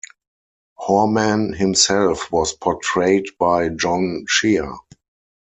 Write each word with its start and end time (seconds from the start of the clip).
Horman 0.79 1.53
himself 1.55 2.31
was 2.31 2.53
portrayed 2.53 3.27
by 3.37 3.69
John 3.69 4.25
Shea. 4.27 4.61